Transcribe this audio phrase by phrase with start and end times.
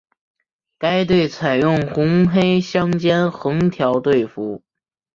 [0.79, 4.63] 该队采用红黑相间横条队服。